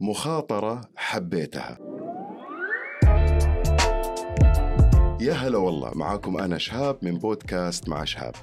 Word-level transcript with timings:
مخاطرة 0.00 0.80
حبيتها. 0.96 1.78
يا 5.20 5.32
هلا 5.32 5.58
والله 5.58 5.90
معاكم 5.94 6.38
أنا 6.38 6.58
شهاب 6.58 6.98
من 7.02 7.18
بودكاست 7.18 7.88
مع 7.88 8.04
شهاب. 8.04 8.34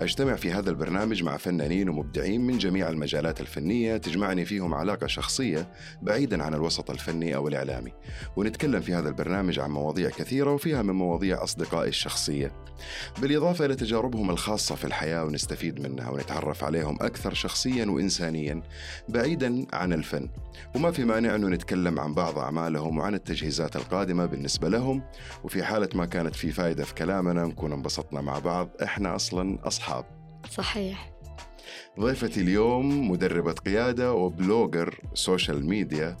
أجتمع 0.00 0.34
في 0.34 0.52
هذا 0.52 0.70
البرنامج 0.70 1.22
مع 1.22 1.36
فنانين 1.36 1.88
ومبدعين 1.88 2.40
من 2.40 2.58
جميع 2.58 2.88
المجالات 2.88 3.40
الفنية 3.40 3.96
تجمعني 3.96 4.44
فيهم 4.44 4.74
علاقة 4.74 5.06
شخصية 5.06 5.68
بعيدا 6.02 6.42
عن 6.42 6.54
الوسط 6.54 6.90
الفني 6.90 7.36
أو 7.36 7.48
الإعلامي. 7.48 7.92
ونتكلم 8.36 8.80
في 8.80 8.94
هذا 8.94 9.08
البرنامج 9.08 9.58
عن 9.58 9.70
مواضيع 9.70 10.10
كثيرة 10.10 10.52
وفيها 10.52 10.82
من 10.82 10.94
مواضيع 10.94 11.42
أصدقائي 11.42 11.88
الشخصية. 11.88 12.52
بالإضافة 13.20 13.64
إلى 13.64 13.74
تجاربهم 13.74 14.30
الخاصة 14.30 14.74
في 14.74 14.84
الحياة 14.84 15.24
ونستفيد 15.24 15.80
منها 15.80 16.10
ونتعرف 16.10 16.64
عليهم 16.64 16.98
أكثر 17.00 17.34
شخصيا 17.34 17.86
وإنسانيا 17.86 18.62
بعيدا 19.08 19.66
عن 19.72 19.92
الفن. 19.92 20.28
وما 20.76 20.90
في 20.90 21.04
مانع 21.04 21.34
أنه 21.34 21.48
نتكلم 21.48 22.00
عن 22.00 22.14
بعض 22.14 22.38
أعمالهم 22.38 22.98
وعن 22.98 23.14
التجهيزات 23.14 23.76
القادمة 23.76 24.26
بالنسبة 24.26 24.68
لهم. 24.68 25.02
وفي 25.44 25.62
حالة 25.62 25.88
ما 25.94 26.06
كانت 26.06 26.36
في 26.36 26.52
فائدة 26.52 26.84
في 26.84 26.94
كلامنا 26.94 27.44
نكون 27.44 27.72
انبسطنا 27.72 28.20
مع 28.20 28.38
بعض. 28.38 28.70
إحنا 28.82 29.16
أصلا 29.16 29.58
أصحاب. 29.72 30.04
صحيح. 30.50 31.12
ضيفتي 32.00 32.40
اليوم 32.40 33.10
مدربة 33.10 33.52
قيادة 33.52 34.12
و 34.12 34.23
blogger 34.23 35.00
social 35.14 35.66
media 35.66 36.16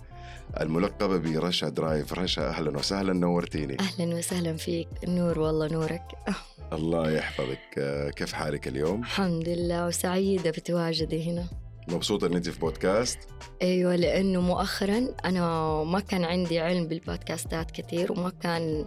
الملقبة 0.60 1.18
برشا 1.18 1.68
درايف. 1.68 2.12
رشا 2.12 2.48
أهلا 2.48 2.78
وسهلا 2.78 3.12
نورتيني. 3.12 3.76
أهلا 3.80 4.14
وسهلا 4.16 4.56
فيك. 4.56 4.88
نور 5.08 5.38
والله 5.38 5.68
نورك. 5.68 6.02
الله 6.78 7.10
يحفظك. 7.10 8.12
كيف 8.16 8.32
حالك 8.32 8.68
اليوم؟ 8.68 9.00
الحمد 9.00 9.48
لله. 9.48 9.86
وسعيدة 9.86 10.50
بتواجدي 10.50 11.30
هنا. 11.30 11.46
مبسوطة 11.88 12.26
أن 12.26 12.34
أنت 12.34 12.48
في 12.48 12.60
بودكاست؟ 12.60 13.18
أيوة 13.62 13.96
لأنه 13.96 14.40
مؤخرا 14.40 15.08
أنا 15.24 15.44
ما 15.84 16.00
كان 16.00 16.24
عندي 16.24 16.58
علم 16.60 16.86
بالبودكاستات 16.88 17.70
كثير 17.70 18.12
وما 18.12 18.30
كان 18.30 18.84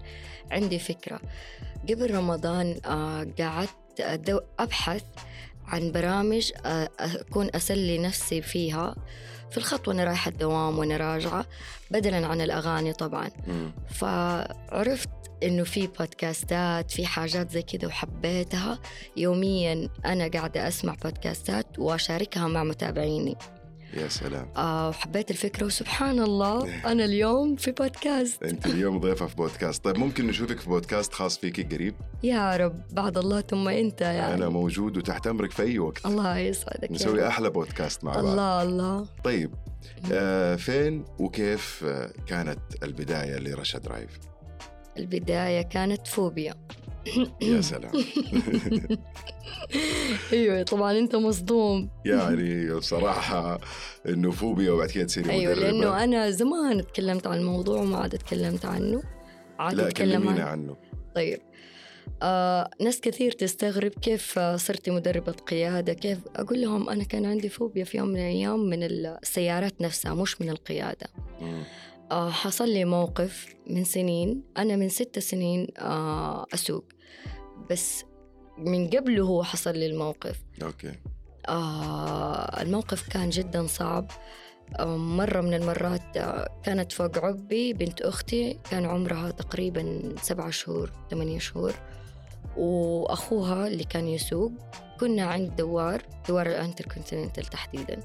عندي 0.51 0.79
فكرة. 0.79 1.19
قبل 1.89 2.15
رمضان 2.15 2.75
آه، 2.85 3.27
قعدت 3.39 3.69
أبحث 4.59 5.03
عن 5.67 5.91
برامج 5.91 6.51
أكون 6.99 7.49
أسلي 7.55 7.97
نفسي 7.97 8.41
فيها. 8.41 8.95
في 9.51 9.57
الخط 9.57 9.87
وأنا 9.87 10.03
رايحة 10.03 10.31
الدوام 10.31 10.79
وأنا 10.79 10.97
راجعة 10.97 11.45
بدلا 11.91 12.27
عن 12.27 12.41
الأغاني 12.41 12.93
طبعا. 12.93 13.29
فعرفت 13.89 15.09
إنه 15.43 15.63
في 15.63 15.87
بودكاستات 15.87 16.91
في 16.91 17.05
حاجات 17.05 17.51
زي 17.51 17.61
كذا 17.61 17.87
وحبيتها. 17.87 18.79
يوميا 19.17 19.89
أنا 20.05 20.27
قاعدة 20.27 20.67
أسمع 20.67 20.93
بودكاستات 21.03 21.79
وأشاركها 21.79 22.47
مع 22.47 22.63
متابعيني. 22.63 23.37
يا 23.93 24.07
سلام. 24.07 24.47
آه 24.57 24.89
وحبيت 24.89 25.31
الفكرة 25.31 25.65
وسبحان 25.65 26.19
الله 26.19 26.85
أنا 26.91 27.05
اليوم 27.05 27.55
في 27.55 27.71
بودكاست. 27.71 28.43
أنت 28.43 28.65
اليوم 28.65 28.99
ضيفة 28.99 29.25
في 29.25 29.35
بودكاست. 29.35 29.83
طيب 29.85 29.97
ممكن 29.97 30.27
نشوفك 30.27 30.59
في 30.59 30.69
بودكاست 30.69 31.13
خاص 31.13 31.37
فيكي 31.37 31.63
قريب؟ 31.63 31.95
يا 32.23 32.57
رب 32.57 32.81
بعد 32.91 33.17
الله 33.17 33.41
ثم 33.41 33.67
أنت 33.67 34.01
يعني. 34.01 34.33
أنا 34.33 34.49
موجود 34.49 34.97
وتحت 34.97 35.27
أمرك 35.27 35.51
في 35.51 35.63
أي 35.63 35.79
وقت. 35.79 36.05
الله 36.05 36.37
يسعدك 36.37 36.91
نسوي 36.91 37.19
رب. 37.19 37.25
أحلى 37.25 37.49
بودكاست 37.49 38.03
مع 38.03 38.13
بعض. 38.13 38.25
الله 38.25 38.63
الله. 38.63 39.07
طيب 39.23 39.51
آه 40.11 40.55
فين 40.55 41.05
وكيف 41.19 41.83
آه 41.87 42.11
كانت 42.27 42.59
البداية 42.83 43.37
لرشا 43.39 43.79
درايف؟ 43.79 44.19
البداية 44.97 45.61
كانت 45.61 46.07
فوبيا. 46.07 46.53
يا 47.41 47.61
سلام. 47.61 47.91
أيوه 50.33 50.63
طبعا 50.63 50.91
أنت 50.91 51.15
مصدوم. 51.15 51.89
يعني 52.05 52.73
بصراحة 52.73 53.59
إنه 54.09 54.31
فوبيا 54.31 54.71
وبعد 54.71 54.89
كده 54.89 55.03
تصيري 55.03 55.31
أيوه 55.31 55.53
مدربة. 55.53 55.71
لأنه 55.71 56.03
أنا 56.03 56.31
زمان 56.31 56.87
تكلمت 56.87 57.27
عن 57.27 57.37
الموضوع 57.37 57.81
وما 57.81 57.97
عاد 57.97 58.13
أتكلمت 58.13 58.65
عنه. 58.65 59.03
عاد 59.59 59.73
لا 59.73 59.87
أتكلم 59.87 60.27
عنه 60.27 60.43
عنه. 60.43 60.75
طيب. 61.15 61.39
آه 62.21 62.69
ناس 62.81 63.01
كثير 63.01 63.31
تستغرب 63.31 63.91
كيف 63.91 64.39
صرتي 64.39 64.91
مدربة 64.91 65.31
قيادة 65.31 65.93
كيف 65.93 66.19
أقول 66.35 66.61
لهم 66.61 66.89
أنا 66.89 67.03
كان 67.03 67.25
عندي 67.25 67.49
فوبيا 67.49 67.83
في 67.83 67.97
يوم 67.97 68.07
من 68.07 68.15
الأيام 68.15 68.59
من 68.59 68.83
السيارات 68.83 69.81
نفسها 69.81 70.13
مش 70.13 70.41
من 70.41 70.49
القيادة. 70.49 71.07
مم. 71.41 71.63
حصل 72.11 72.69
لي 72.69 72.85
موقف 72.85 73.55
من 73.67 73.83
سنين. 73.83 74.43
أنا 74.57 74.75
من 74.75 74.89
ست 74.89 75.19
سنين 75.19 75.67
آه 75.77 76.45
أسوق. 76.53 76.85
بس 77.71 78.03
من 78.57 78.89
قبله 78.89 79.23
هو 79.23 79.43
حصل 79.43 79.77
لي 79.77 79.85
الموقف. 79.85 80.43
Okay. 80.63 80.91
آه 81.47 82.61
الموقف 82.61 83.09
كان 83.09 83.29
جدا 83.29 83.67
صعب. 83.67 84.11
آه 84.79 84.97
مرة 84.97 85.41
من 85.41 85.53
المرات 85.53 86.17
آه 86.17 86.61
كانت 86.63 86.91
فوق 86.91 87.17
عبي 87.17 87.73
بنت 87.73 88.01
أختي. 88.01 88.59
كان 88.71 88.85
عمرها 88.85 89.31
تقريبا 89.31 90.15
سبعة 90.21 90.49
شهور 90.49 90.91
ثمانية 91.11 91.39
شهور. 91.39 91.73
وأخوها 92.57 93.67
اللي 93.67 93.83
كان 93.83 94.07
يسوق 94.07 94.51
كنا 94.99 95.25
عند 95.25 95.55
دوار 95.55 96.01
دوار 96.27 96.47
الأنتركونتيننتال 96.47 97.45
تحديدا. 97.45 97.99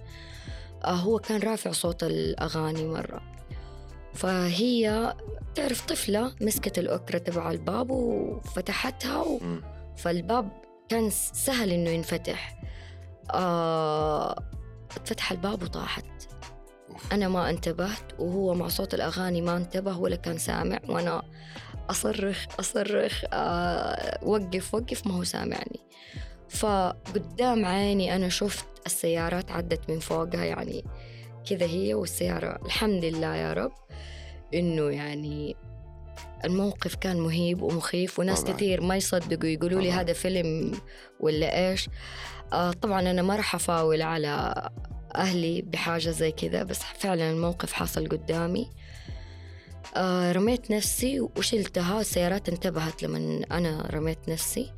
آه 0.84 0.94
هو 0.94 1.18
كان 1.18 1.40
رافع 1.40 1.72
صوت 1.72 2.04
الأغاني 2.04 2.86
مرة. 2.86 3.39
فهي 4.14 5.14
تعرف 5.54 5.86
طفلة 5.86 6.34
مسكت 6.40 6.78
الأكرة 6.78 7.18
تبع 7.18 7.50
الباب 7.50 7.90
وفتحتها 7.90 9.22
و... 9.22 9.40
فالباب 9.96 10.48
كان 10.88 11.10
سهل 11.32 11.70
إنه 11.70 11.90
ينفتح. 11.90 12.62
آه 13.30 14.42
اتفتح 14.96 15.32
الباب 15.32 15.62
وطاحت. 15.62 16.04
أنا 17.12 17.28
ما 17.28 17.50
انتبهت 17.50 18.12
وهو 18.18 18.54
مع 18.54 18.68
صوت 18.68 18.94
الأغاني 18.94 19.42
ما 19.42 19.56
انتبه 19.56 19.98
ولا 19.98 20.16
كان 20.16 20.38
سامع 20.38 20.80
وأنا 20.88 21.22
أصرخ 21.90 22.46
أصرخ 22.60 23.24
آه 23.32 24.18
وقف 24.22 24.74
وقف 24.74 25.06
ما 25.06 25.14
هو 25.14 25.24
سامعني. 25.24 25.80
فقدام 26.48 27.64
عيني 27.64 28.16
أنا 28.16 28.28
شفت 28.28 28.66
السيارات 28.86 29.50
عدت 29.50 29.90
من 29.90 29.98
فوقها 29.98 30.44
يعني 30.44 30.84
كذا 31.48 31.66
هي 31.66 31.94
والسيارة 31.94 32.58
الحمد 32.66 33.04
لله 33.04 33.36
يا 33.36 33.52
رب 33.52 33.72
إنه 34.54 34.82
يعني 34.82 35.56
الموقف 36.44 36.94
كان 36.94 37.20
مهيب 37.20 37.62
ومخيف 37.62 38.18
وناس 38.18 38.40
طبعاً. 38.40 38.56
كثير 38.56 38.80
ما 38.80 38.96
يصدقوا 38.96 39.48
يقولوا 39.48 39.80
لي. 39.80 39.92
هذا 39.92 40.12
فيلم 40.12 40.72
ولا 41.20 41.70
إيش 41.70 41.88
آه 42.52 42.70
طبعا 42.72 43.00
أنا 43.00 43.22
ما 43.22 43.36
راح 43.36 43.54
أفاول 43.54 44.02
على 44.02 44.68
أهلي 45.14 45.62
بحاجة 45.62 46.10
زي 46.10 46.32
كذا 46.32 46.62
بس 46.62 46.78
فعلا 46.78 47.30
الموقف 47.30 47.72
حصل 47.72 48.08
قدامي 48.08 48.70
آه 49.96 50.32
رميت 50.32 50.70
نفسي 50.70 51.20
وشلتها 51.20 52.00
السيارات 52.00 52.48
انتبهت 52.48 53.02
لما 53.02 53.44
أنا 53.50 53.88
رميت 53.90 54.28
نفسي 54.28 54.72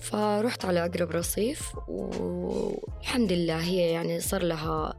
فرحت 0.00 0.64
على 0.64 0.84
أقرب 0.84 1.10
رصيف 1.10 1.72
والحمد 1.88 3.32
لله 3.32 3.60
هي 3.60 3.90
يعني 3.90 4.20
صار 4.20 4.42
لها 4.42 4.94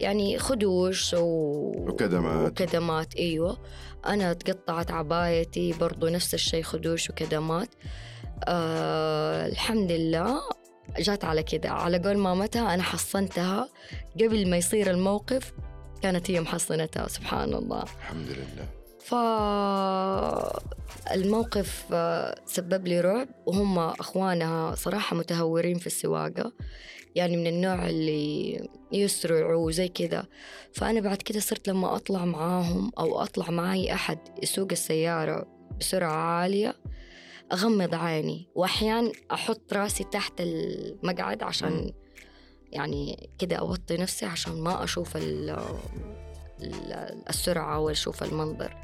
يعني 0.00 0.38
خدوش 0.38 1.14
و... 1.14 1.72
وكدمات. 1.88 2.50
وكدمات 2.50 3.14
أيوة. 3.14 3.58
أنا 4.06 4.32
تقطعت 4.32 4.90
عبايتي 4.90 5.72
برضو 5.72 6.08
نفس 6.08 6.34
الشيء 6.34 6.62
خدوش 6.62 7.10
وكدمات. 7.10 7.68
آه 8.44 9.46
الحمد 9.46 9.92
لله 9.92 10.40
جات 10.98 11.24
على 11.24 11.42
كده. 11.42 11.70
على 11.70 11.98
قول 11.98 12.18
مامتها 12.18 12.74
أنا 12.74 12.82
حصنتها 12.82 13.68
قبل 14.14 14.50
ما 14.50 14.56
يصير 14.56 14.90
الموقف 14.90 15.52
كانت 16.02 16.30
هي 16.30 16.40
محصنتها 16.40 17.08
سبحان 17.08 17.54
الله. 17.54 17.82
الحمد 17.82 18.28
لله. 18.28 18.75
فالموقف 21.06 21.84
سبب 22.46 22.86
لي 22.86 23.00
رعب 23.00 23.28
وهم 23.46 23.78
أخوانها 23.78 24.74
صراحة 24.74 25.16
متهورين 25.16 25.78
في 25.78 25.86
السواقة 25.86 26.52
يعني 27.14 27.36
من 27.36 27.46
النوع 27.46 27.88
اللي 27.88 28.60
يسرعوا 28.92 29.66
وزي 29.66 29.88
كذا. 29.88 30.26
فأنا 30.72 31.00
بعد 31.00 31.16
كده 31.22 31.40
صرت 31.40 31.68
لما 31.68 31.96
أطلع 31.96 32.24
معاهم 32.24 32.92
أو 32.98 33.22
أطلع 33.22 33.50
معي 33.50 33.94
أحد 33.94 34.18
يسوق 34.42 34.68
السيارة 34.72 35.46
بسرعة 35.80 36.12
عالية 36.12 36.76
أغمض 37.52 37.94
عيني 37.94 38.48
وأحيان 38.54 39.12
أحط 39.32 39.72
راسي 39.72 40.04
تحت 40.04 40.32
المقعد 40.40 41.42
عشان 41.42 41.92
يعني 42.72 43.30
كده 43.38 43.56
أوطي 43.56 43.96
نفسي 43.96 44.26
عشان 44.26 44.60
ما 44.60 44.84
أشوف 44.84 45.16
ال- 45.16 45.56
ال- 46.62 47.22
السرعة 47.28 47.80
ولا 47.80 47.92
أشوف 47.92 48.22
المنظر. 48.22 48.76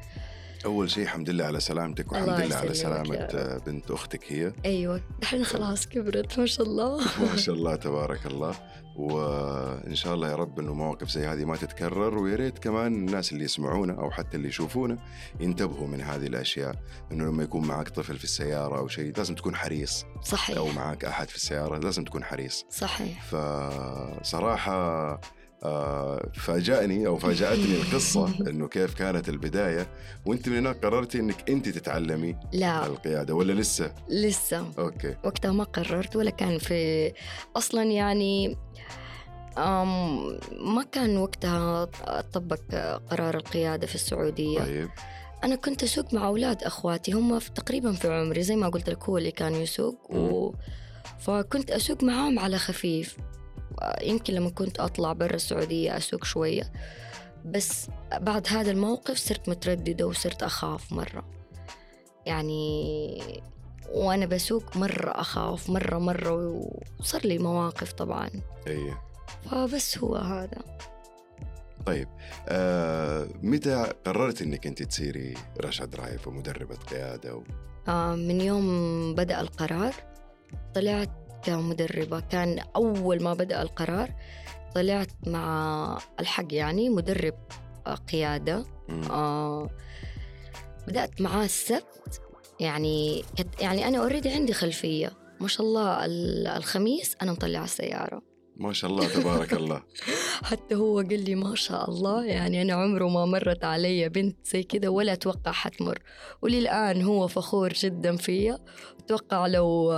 أول 0.65 0.91
شيء 0.91 1.03
الحمد 1.03 1.31
لله 1.31 1.45
على 1.45 1.61
سلامتك 1.61 2.13
والحمد 2.13 2.41
لله 2.41 2.57
على 2.57 3.29
آه، 3.35 3.59
بنت 3.59 3.91
أختك 3.91 4.33
هي. 4.33 4.53
أيوة 4.65 5.01
الحين 5.23 5.45
خلاص 5.45 5.87
كبرت 5.87 6.39
ما 6.39 6.47
شاء 6.47 6.67
الله. 6.67 6.97
ما 7.31 7.37
شاء 7.37 7.55
الله 7.55 7.77
تبارك 7.87 8.27
الله. 8.27 8.55
وإن 8.97 9.95
شاء 9.95 10.15
الله 10.15 10.31
يا 10.31 10.37
رب 10.37 10.61
إنه 10.61 10.75
مواقف 10.75 11.11
زي 11.11 11.27
هذه 11.27 11.45
ما 11.45 11.57
تتكرر 11.57 12.19
ويا 12.19 12.37
ريت 12.37 12.59
كمان 12.59 12.95
الناس 12.95 13.33
اللي 13.33 13.45
يسمعونا 13.45 13.93
أو 13.93 14.11
حتى 14.11 14.37
اللي 14.37 14.49
يشوفونا 14.49 14.99
ينتبهوا 15.41 15.87
من 15.87 16.01
هذه 16.01 16.27
الأشياء. 16.27 16.75
إنه 17.13 17.25
لما 17.25 17.43
يكون 17.43 17.67
معك 17.67 17.89
طفل 17.89 18.19
في 18.19 18.25
السيارة 18.25 18.79
أو 18.79 18.89
شيء 18.89 19.17
لازم 19.17 19.35
تكون 19.35 19.57
حريص. 19.57 20.05
أو 20.05 20.23
صحيح 20.23 20.77
معك 20.77 21.05
أحد 21.05 21.29
في 21.29 21.37
السيارة 21.37 21.79
لازم 21.79 22.05
تكون 22.05 22.25
حريص. 22.25 22.67
صحيح. 22.71 23.23
فصراحة 23.23 24.73
آه 24.75 25.21
فاجأني 26.35 27.07
أو 27.07 27.17
فاجأتني 27.17 27.75
القصة 27.77 28.35
إنه 28.51 28.69
كيف 28.69 28.95
كانت 28.95 29.29
البداية 29.29 29.87
وأنت 30.27 30.49
من 30.49 30.57
هناك 30.57 30.85
قررتي 30.85 31.19
إنك 31.19 31.51
أنت 31.51 31.69
تتعلمي 31.69 32.37
لا. 32.53 32.87
القيادة 32.87 33.35
ولا 33.35 33.53
لسه؟ 33.53 33.95
لسه. 34.09 34.67
أوكي. 34.79 35.17
وقتها 35.25 35.53
ما 35.53 35.65
قررت 35.65 36.17
ولا 36.17 36.31
كان 36.31 36.59
في 36.59 37.13
أصلا 37.57 37.83
يعني 37.83 38.57
أم 39.59 40.29
ما 40.53 40.83
كان 40.93 41.17
وقتها 41.17 41.85
طبق 42.33 42.61
قرار 43.11 43.37
القيادة 43.37 43.87
في 43.87 43.95
السعودية. 43.95 44.59
طيب. 44.59 44.89
أنا 45.45 45.55
كنت 45.55 45.83
أسوق 45.83 46.15
مع 46.15 46.27
أولاد 46.27 46.63
أخواتي 46.63 47.13
هم 47.13 47.39
في 47.39 47.51
تقريبا 47.51 47.93
في 47.93 48.09
عمري 48.09 48.43
زي 48.43 48.57
ما 48.57 48.69
قلت 48.69 48.91
لك 48.91 49.05
هو 49.05 49.19
اللي 49.19 49.31
كان 49.31 49.55
يسوق 49.55 50.11
و... 50.11 50.55
فكنت 51.19 51.71
أسوق 51.71 52.05
معاهم 52.05 52.39
على 52.39 52.59
خفيف. 52.59 53.17
يمكن 54.03 54.35
لما 54.35 54.51
كنت 54.51 54.81
أطلع 54.81 55.13
برا 55.13 55.35
السعودية 55.35 55.97
أسوق 55.97 56.25
شوية 56.25 56.73
بس 57.45 57.89
بعد 58.21 58.47
هذا 58.49 58.71
الموقف 58.71 59.17
صرت 59.17 59.49
مترددة 59.49 60.07
وصرت 60.07 60.43
أخاف 60.43 60.93
مرة. 60.93 61.25
يعني 62.27 63.43
وأنا 63.93 64.27
بسوق 64.27 64.77
مرة 64.77 65.11
أخاف 65.11 65.71
مرة 65.71 65.99
مرة 65.99 66.63
وصار 67.01 67.27
لي 67.27 67.39
مواقف 67.39 67.93
طبعا. 67.93 68.31
اي 68.67 68.95
فبس 69.51 69.99
هو 69.99 70.17
هذا. 70.17 70.59
طيب 71.87 72.09
آه 72.49 73.29
متى 73.43 73.93
قررت 74.07 74.43
إنك 74.43 74.67
أنت 74.67 74.83
تصيري 74.83 75.35
رشا 75.61 75.85
درايف 75.85 76.29
ومدربة 76.29 76.77
قيادة 76.77 77.35
و... 77.37 77.43
آه 77.89 78.15
من 78.15 78.41
يوم 78.41 79.15
بدأ 79.15 79.41
القرار 79.41 79.95
طلعت 80.75 81.11
كمدربة 81.45 82.21
كان 82.21 82.59
أول 82.77 83.23
ما 83.23 83.35
بدأ 83.35 83.63
القرار 83.63 84.11
طلعت 84.75 85.11
مع 85.27 85.99
الحق 86.21 86.55
يعني 86.55 86.89
مدرب 86.89 87.35
آه، 87.87 87.95
قيادة. 87.95 88.65
آه 89.11 89.71
بدأت 90.89 91.21
معاه 91.21 91.45
السبت. 91.45 92.21
يعني 92.61 93.25
يعني 93.61 93.89
أنا 93.89 93.99
أوريدي 93.99 94.29
عندي 94.31 94.53
خلفية. 94.53 95.13
ما 95.41 95.49
شاء 95.49 95.67
الله 95.67 96.05
ال- 96.05 96.47
الخميس 96.47 97.17
أنا 97.23 97.33
مطلعة 97.33 97.65
السيارة. 97.65 98.23
ما 98.57 98.73
شاء 98.73 98.91
الله 98.91 99.09
تبارك 99.09 99.53
الله. 99.53 99.83
حتى 100.51 100.75
هو 100.75 100.97
قال 100.97 101.25
لي 101.25 101.35
ما 101.35 101.55
شاء 101.55 101.91
الله 101.91 102.25
يعني 102.25 102.63
أنا 102.63 102.73
عمره 102.75 103.09
ما 103.09 103.25
مرت 103.27 103.65
علي 103.65 104.09
بنت 104.09 104.37
زي 104.47 104.63
كذا 104.63 104.89
ولا 104.89 105.13
أتوقع 105.13 105.53
حتمر. 105.53 105.99
وللآن 106.43 107.03
هو 107.03 107.29
فخور 107.29 107.73
جدا 107.73 108.17
فيا. 108.17 108.59
أتوقع 109.05 109.47
لو 109.47 109.93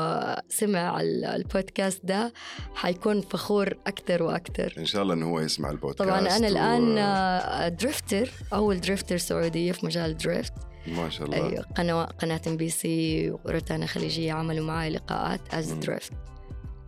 سمع 0.49 1.01
ال- 1.01 1.25
البودكاست 1.25 2.01
ده 2.07 2.33
حيكون 2.75 3.21
فخور 3.21 3.69
أكثر 3.87 4.23
وأكثر. 4.23 4.75
إن 4.79 4.85
شاء 4.87 5.03
الله 5.03 5.15
إنه 5.15 5.31
هو 5.31 5.41
يسمع 5.41 5.71
البودكاست 5.71 6.09
طبعا 6.09 6.21
أنا 6.21 6.47
و- 6.47 6.51
الآن 6.51 6.99
آه، 6.99 7.69
drifter 7.69 8.31
أول 8.53 8.81
drifter 8.81 9.17
سعودية 9.17 9.73
في 9.73 9.87
مجال 9.87 10.11
ال 10.11 10.18
drift 10.18 10.53
ما 10.87 11.11
شاء 11.11 11.27
الله. 11.27 11.37
أيوة 11.37 11.63
قناة 11.77 12.05
قناة 12.05 12.41
ام 12.47 12.57
بي 12.57 12.71
سي 12.71 13.31
وروتانا 13.45 13.87
خليجية 13.87 14.33
عملوا 14.33 14.67
معي 14.67 14.91
لقاءات 14.91 15.55
as 15.55 15.73
مم. 15.73 15.81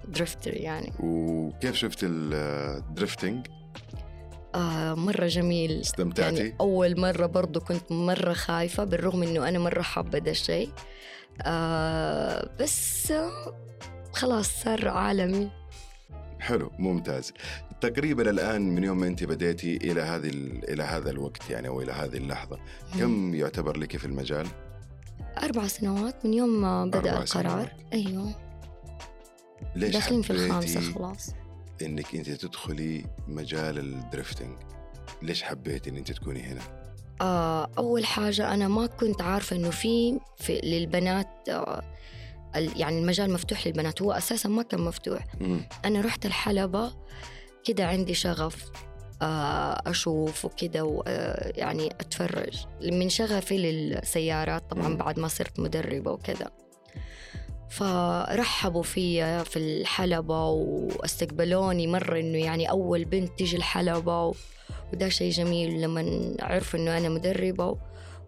drifter 0.08 0.54
يعني 0.56 0.92
وكيف 1.00 1.74
شفت 1.76 1.98
ال 2.02 2.17
drifting؟ 2.17 3.46
آه 4.54 4.94
مرة 4.94 5.26
جميل 5.26 5.80
استمتعتي؟ 5.80 6.36
يعني 6.36 6.54
أول 6.60 7.00
مرة 7.00 7.26
برضو 7.26 7.60
كنت 7.60 7.92
مرة 7.92 8.32
خايفة 8.32 8.84
بالرغم 8.84 9.22
إنه 9.22 9.48
أنا 9.48 9.58
مرة 9.58 9.82
حابة 9.82 10.18
ده 10.18 10.30
الشيء 10.30 10.70
آه 11.42 12.50
بس 12.60 13.12
خلاص 14.12 14.48
صار 14.62 14.88
عالمي 14.88 15.50
حلو 16.40 16.70
ممتاز 16.78 17.32
تقريبا 17.80 18.30
الآن 18.30 18.62
من 18.74 18.84
يوم 18.84 18.98
ما 19.00 19.06
أنت 19.06 19.24
بديتي 19.24 19.76
إلى 19.76 20.00
هذه 20.00 20.28
ال- 20.28 20.70
إلى 20.70 20.82
هذا 20.82 21.10
الوقت 21.10 21.50
يعني 21.50 21.68
أو 21.68 21.82
إلى 21.82 21.92
هذه 21.92 22.16
اللحظة 22.16 22.58
كم 22.98 23.34
يعتبر 23.34 23.76
لك 23.76 23.96
في 23.96 24.04
المجال؟ 24.04 24.46
أربع 25.42 25.66
سنوات 25.66 26.26
من 26.26 26.34
يوم 26.34 26.60
ما 26.60 26.86
بدأ 26.86 26.98
أربع 26.98 27.10
القرار 27.22 27.24
سنوات. 27.26 27.70
ليش 29.76 29.92
داخلين 29.92 30.22
في 30.22 30.30
الخامسة 30.30 30.80
خلاص 30.80 31.30
إنك 31.82 32.14
أنت 32.14 32.30
تدخلي 32.30 33.04
مجال 33.28 33.78
الدرفتنج؟ 33.78 34.58
ليش 35.22 35.42
حبيتي 35.42 35.90
إن 35.90 35.96
أنت 35.96 36.12
تكوني 36.12 36.42
هنا؟ 36.42 36.60
آه 37.20 37.70
أول 37.78 38.06
حاجة 38.06 38.54
أنا 38.54 38.68
ما 38.68 38.86
كنت 38.86 39.22
عارفة 39.22 39.56
إنه 39.56 39.70
في, 39.70 40.20
في 40.36 40.60
للبنات 40.64 41.48
آه 41.48 41.82
يعني 42.54 42.98
المجال 42.98 43.32
مفتوح 43.32 43.66
للبنات 43.66 44.02
هو 44.02 44.12
أساسا 44.12 44.48
ما 44.48 44.62
كان 44.62 44.80
مفتوح. 44.80 45.26
أنا 45.84 46.00
رحت 46.00 46.26
الحلبة 46.26 46.92
كده 47.64 47.86
عندي 47.86 48.14
شغف 48.14 48.70
آه، 49.22 49.82
أشوف 49.86 50.44
وكده 50.44 50.84
وآه، 50.84 51.52
يعني 51.56 51.86
أتفرج 51.86 52.66
من 52.82 53.08
شغفي 53.08 53.58
للسيارات 53.58 54.70
طبعا. 54.70 54.94
بعد 54.96 55.18
ما 55.18 55.28
صرت 55.28 55.60
مدربة 55.60 56.10
وكذا 56.12 56.50
فرحبوا 57.68 58.82
فيا 58.82 59.42
في 59.42 59.56
الحلبة 59.58 60.48
واستقبلوني 60.48 61.86
مرة 61.86 62.20
إنه 62.20 62.38
يعني 62.38 62.70
أول 62.70 63.04
بنت 63.04 63.38
تيجي 63.38 63.56
الحلبة 63.56 64.34
وده 64.92 65.08
شيء 65.08 65.30
جميل 65.30 65.80
لما 65.80 66.34
عرفوا 66.40 66.80
إنه 66.80 66.98
أنا 66.98 67.08
مدربة 67.08 67.78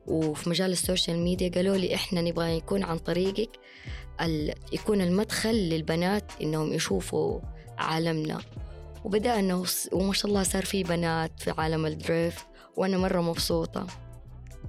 وفي 0.06 0.50
مجال 0.50 0.72
ال 0.72 0.79
social 0.79 1.18
media 1.18 1.50
قالوا 1.54 1.76
لي 1.76 1.94
إحنا 1.94 2.20
نبغى 2.20 2.56
يكون 2.56 2.82
عن 2.82 2.98
طريقك 2.98 3.50
ال... 4.20 4.54
يكون 4.72 5.00
المدخل 5.00 5.54
للبنات 5.54 6.32
إنهم 6.42 6.72
يشوفوا 6.72 7.40
عالمنا. 7.78 8.38
وبدأنا 9.04 9.64
وما 9.92 10.12
شاء 10.12 10.30
الله 10.30 10.42
صار 10.42 10.64
في 10.64 10.82
بنات 10.82 11.30
في 11.38 11.54
عالم 11.58 11.86
ال 11.86 11.96
drift 11.96 12.46
وأنا 12.76 12.98
مرة 12.98 13.20
مبسوطة. 13.20 13.86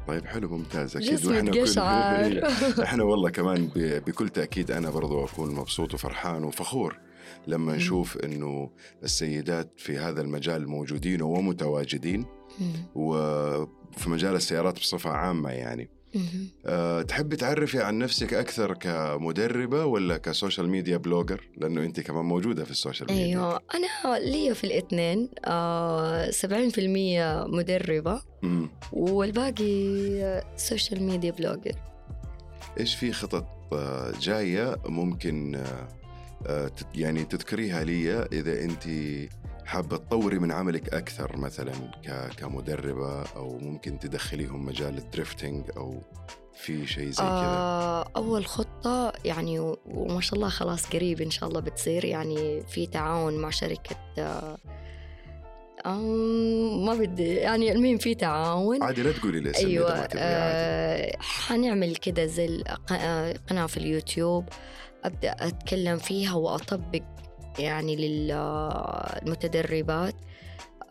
طيب 0.09 0.25
حلو 0.25 0.47
ممتاز 0.57 0.97
أكيد 0.97 1.09
كل- 1.51 1.61
قشعر 1.61 2.43
إحنا 2.83 3.03
والله 3.09 3.29
كمان 3.29 3.69
بكل 3.75 4.29
تأكيد 4.29 4.71
أنا 4.71 4.89
برضو 4.89 5.25
أكون 5.25 5.55
مبسوط 5.55 5.93
وفرحان 5.93 6.43
وفخور 6.43 6.99
لما. 7.47 7.75
نشوف 7.75 8.17
إنه 8.17 8.69
السيدات 9.03 9.73
في 9.77 9.97
هذا 9.97 10.21
المجال 10.21 10.67
موجودين 10.69 11.21
ومتواجدين. 11.21 12.25
وفي 12.95 14.09
مجال 14.09 14.35
السيارات 14.35 14.79
بصفة 14.79 15.09
عامة 15.09 15.49
يعني. 15.49 15.89
أه 16.65 17.01
تحبي 17.01 17.35
تعرفي 17.35 17.81
عن 17.81 17.99
نفسك 17.99 18.33
أكثر 18.33 18.73
كمدربة 18.73 19.85
ولا 19.85 20.17
ك 20.17 20.24
social 20.24 20.69
media 20.69 20.97
blogger؟ 20.97 21.49
لأنه 21.57 21.81
أنت 21.83 21.99
كمان 21.99 22.25
موجودة 22.25 22.63
في 22.65 22.71
ال 22.71 22.77
social 22.77 23.11
media. 23.11 23.25
أيوة 23.25 23.61
أنا 23.75 24.19
ليا 24.19 24.53
في 24.53 24.63
الاثنين. 24.63 25.29
آه 25.45 26.31
70% 26.31 27.47
مدربة 27.47 28.21
مم. 28.43 28.69
والباقي 28.91 30.43
social 30.57 31.03
media 31.03 31.31
blogger. 31.31 31.75
إيش 32.79 32.95
في 32.95 33.11
خطط 33.11 33.45
آه، 33.73 34.11
جاية 34.19 34.75
ممكن 34.85 35.55
آه، 35.55 35.87
آه، 36.47 36.71
يعني 36.95 37.23
تذكريها 37.23 37.83
لي 37.83 38.23
إذا 38.23 38.63
أنت 38.63 38.83
حابة 39.69 39.97
تطوري 39.97 40.39
من 40.39 40.51
عملك 40.51 40.93
أكثر 40.93 41.37
مثلا 41.37 41.71
ك- 42.05 42.29
كمدربة 42.37 43.23
أو 43.35 43.57
ممكن 43.57 43.99
تدخليهم 43.99 44.65
مجال 44.65 44.97
الدريفتنج 44.97 45.63
أو 45.77 46.01
في 46.55 46.87
شيء 46.87 47.09
زي 47.09 47.23
كذا؟ 47.23 47.27
آه 47.29 48.05
أول 48.15 48.45
خطة 48.45 49.13
يعني 49.25 49.59
وما 49.85 50.21
شاء 50.21 50.35
الله 50.35 50.49
خلاص 50.49 50.85
قريب 50.89 51.21
إن 51.21 51.29
شاء 51.31 51.49
الله 51.49 51.59
بتصير 51.61 52.05
يعني 52.05 52.63
في 52.63 52.87
تعاون 52.87 53.37
مع 53.37 53.49
شركة 53.49 53.95
آه 54.17 54.57
آم، 55.85 56.85
ما 56.85 56.93
بدي 56.93 57.33
يعني 57.35 57.71
المهم 57.71 57.97
في 57.97 58.15
تعاون. 58.15 58.83
عادي 58.83 59.03
لا 59.03 59.11
تقولي 59.11 59.39
لي 59.39 59.51
أيوه 59.57 60.07
آه 60.15 61.15
حنعمل 61.19 61.95
كده 61.95 62.25
زي 62.25 62.63
آه، 62.91 63.33
قناة 63.49 63.65
في 63.65 63.77
اليوتيوب 63.77 64.45
أبدأ 65.03 65.31
أتكلم 65.39 65.97
فيها 65.97 66.33
وأطبق 66.33 67.01
يعني 67.59 67.95
للمتدربات 69.25 70.15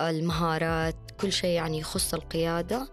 المهارات 0.00 0.96
كل 1.20 1.32
شيء 1.32 1.50
يعني 1.50 1.78
يخص 1.78 2.14
القيادة 2.14 2.88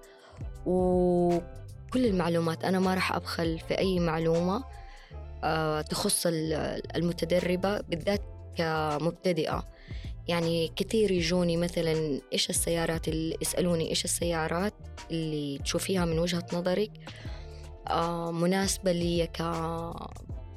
وكل 0.66 2.06
المعلومات. 2.06 2.64
أنا 2.64 2.80
ما 2.80 2.94
راح 2.94 3.16
أبخل 3.16 3.60
في 3.60 3.78
أي 3.78 4.00
معلومة 4.00 4.64
آه، 5.44 5.82
تخص 5.82 6.26
ال- 6.26 6.82
المتدربة 6.96 7.80
بالذات 7.82 8.22
كمبتدئة. 8.58 9.68
يعني 10.28 10.72
كثير 10.76 11.12
يجوني 11.12 11.58
مثلا 11.58 12.22
إيش 12.34 12.50
السيارات 12.50 13.08
اللي 13.08 13.38
يسألوني 13.42 13.90
إيش 13.90 14.06
السيارات 14.06 14.74
اللي 15.12 15.58
تشوفيها 15.58 16.06
من 16.06 16.20
وجهة 16.20 16.46
نظرك؟ 16.54 16.92
آه 17.88 18.32
مناسبة 18.32 18.92
لي 18.92 19.28
ك 19.28 19.40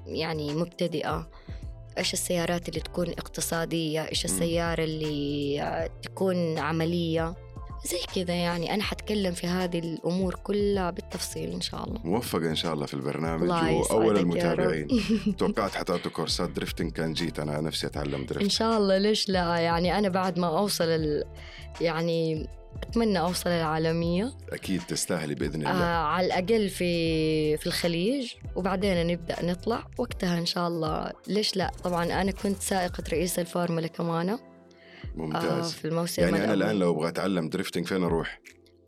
يعني 0.06 0.54
مبتدئة. 0.54 1.30
إيش 1.98 2.12
السيارات 2.12 2.68
اللي 2.68 2.80
تكون 2.80 3.08
اقتصادية؟ 3.08 4.08
إيش 4.08 4.24
السيارة 4.24 4.84
اللي 4.84 5.90
تكون 6.02 6.58
عملية؟ 6.58 7.34
زي 7.84 7.98
كذا 8.14 8.34
يعني. 8.34 8.74
أنا 8.74 8.82
حتكلم 8.82 9.32
في 9.32 9.46
هذه 9.46 9.78
الأمور 9.78 10.34
كلها 10.34 10.90
بالتفصيل 10.90 11.50
إن 11.50 11.60
شاء 11.60 11.84
الله. 11.84 12.00
موفقة 12.04 12.50
إن 12.50 12.54
شاء 12.54 12.74
الله 12.74 12.86
في 12.86 12.94
البرنامج 12.94 13.50
وأول. 13.50 14.18
المتابعين. 14.18 14.88
توقعت 15.38 15.70
حتعطوا 15.70 16.10
كورسات 16.10 16.50
drifting 16.50 16.92
كان 16.92 17.12
جيت. 17.12 17.40
أنا 17.40 17.60
نفسي 17.60 17.86
أتعلم 17.86 18.14
ال 18.14 18.26
drift 18.26 18.50
شاء 18.50 18.78
الله. 18.78 18.98
ليش 18.98 19.28
لا؟ 19.28 19.56
يعني 19.56 19.98
أنا 19.98 20.08
بعد 20.08 20.38
ما 20.38 20.58
أوصل 20.58 20.84
ال... 20.84 21.24
يعني 21.80 22.48
أتمنى 22.82 23.20
أوصل 23.20 23.50
العالمية 23.50 24.32
أكيد 24.52 24.82
تستاهلي 24.82 25.34
بإذن 25.34 25.66
آه 25.66 25.72
الله 25.72 25.84
على 25.84 26.26
الأقل 26.26 26.68
في 26.68 27.56
في 27.56 27.66
الخليج 27.66 28.32
وبعدين 28.56 29.06
نبدأ 29.06 29.44
نطلع. 29.44 29.86
وقتها 29.98 30.38
إن 30.38 30.46
شاء 30.46 30.68
الله. 30.68 31.12
ليش 31.26 31.56
لا؟ 31.56 31.70
طبعا 31.84 32.04
أنا 32.04 32.32
كنت 32.32 32.62
سائقة 32.62 33.04
رئيس 33.12 33.38
الفورمولا 33.38 33.86
كمان 33.86 34.28
آه 34.28 34.38
ممتاز 35.16 35.72
في 35.72 35.84
الموسم 35.84 36.22
يعني 36.22 36.44
أنا. 36.44 36.54
الآن 36.54 36.78
لو 36.78 36.90
أبغى 36.94 37.08
أتعلم 37.08 37.48
drifting 37.48 37.86
فين 37.86 38.02
أروح؟ 38.02 38.40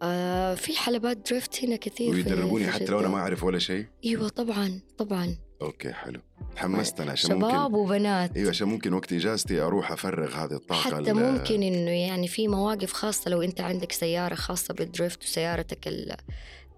آه 0.02 0.54
في 0.54 0.76
حلبات 0.76 1.16
drift 1.30 1.64
هنا 1.64 1.76
كثير 1.76 2.10
ويدربوني 2.10 2.66
حتى 2.66 2.84
لو 2.84 3.00
أنا. 3.00 3.08
ما 3.08 3.18
أعرف 3.18 3.44
ولا 3.44 3.58
شيء؟ 3.58 3.86
إيوه 4.04 4.28
طبعا 4.28 4.80
طبعا. 4.98 5.36
Okay 5.62 5.92
حلو. 5.92 6.20
تحمست 6.56 7.00
أنا 7.00 7.12
عشان 7.12 7.30
شباب 7.30 7.70
ممكن 7.70 7.74
وبنات. 7.74 8.36
أيوه 8.36 8.48
عشان 8.48 8.68
ممكن 8.68 8.92
وقت 8.92 9.12
إجازتي 9.12 9.60
أروح 9.60 9.92
أفرغ 9.92 10.34
هذه 10.44 10.52
الطاقة 10.52 10.80
حتى 10.80 11.12
ممكن 11.12 11.62
إنه 11.62 11.90
يعني 11.90 12.28
في 12.28 12.48
مواقف 12.48 12.92
خاصة 12.92 13.30
لو 13.30 13.42
أنت 13.42 13.60
عندك 13.60 13.92
سيارة 13.92 14.34
خاصة 14.34 14.74
بال 14.74 14.88
drift 14.88 15.22
وسيارتك 15.22 15.88
ال 15.88 16.16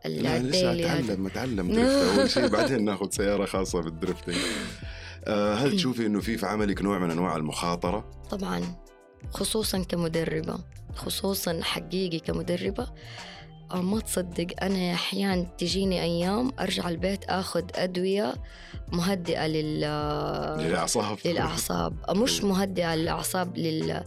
لا 0.04 0.38
لسه. 0.38 0.72
أتعلم 0.72 1.26
أتعلم 1.26 1.72
drift 1.72 2.02
أول 2.18 2.30
شيء 2.30 2.46
بعدين 2.46 2.84
ناخذ 2.84 3.10
سيارة 3.10 3.44
خاصة 3.44 3.80
بال 3.82 3.93
drifting 3.93 4.36
آه، 5.26 5.54
هل 5.54 5.76
تشوفي 5.76 6.06
إنه 6.06 6.20
في 6.20 6.36
في 6.36 6.46
عملك 6.46 6.82
نوع 6.82 6.98
من 6.98 7.10
أنواع 7.10 7.36
المخاطرة؟ 7.36 8.10
طبعا 8.30 8.62
خصوصا 9.30 9.82
كمدربة 9.82 10.58
خصوصا 10.94 11.60
حقيقي 11.62 12.18
كمدربة. 12.18 12.86
ما 13.80 14.00
تصدق 14.00 14.46
أنا 14.62 14.94
أحيانا 14.94 15.42
تجيني 15.58 16.02
أيام 16.02 16.52
أرجع 16.60 16.88
البيت 16.88 17.24
آخذ 17.24 17.64
أدوية 17.74 18.34
مهدئة 18.92 19.46
لل 19.46 19.80
للأعصاب. 20.66 21.18
للأعصاب. 21.24 21.94
مش 22.10 22.44
مهدئة 22.44 22.94
للأعصاب 22.94 23.56
لل 23.58 24.04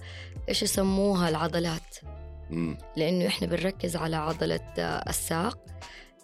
إيش 0.49 0.63
يسموها؟ 0.63 1.29
العضلات. 1.29 1.95
مم. 2.49 2.77
لأنه 2.97 3.27
إحنا 3.27 3.47
بنركز 3.47 3.95
على 3.95 4.15
عضلة 4.15 4.59
الساق 5.09 5.57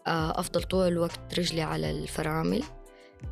آه، 0.07 0.39
أفضل 0.39 0.63
طول 0.63 0.87
الوقت 0.87 1.39
رجلي 1.39 1.61
على 1.61 1.91
الفرامل. 1.91 2.63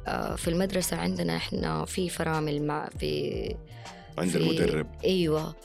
آه، 0.08 0.36
في 0.36 0.48
المدرسة 0.48 0.98
عندنا 0.98 1.36
إحنا 1.38 1.86
في 1.86 2.10
فرامل 2.10 2.62
مع 2.68 2.90
في 3.00 3.56
عند 4.18 4.30
في- 4.30 4.38
المدرب. 4.38 4.88
أيوة. 5.06 5.56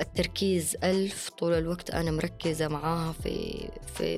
فالتركيز 0.00 0.76
ألف 0.84 1.30
طول 1.38 1.52
الوقت 1.52 1.90
أنا 1.90 2.10
مركزة 2.10 2.68
معاها 2.68 3.12
في 3.12 3.68
في 3.94 4.16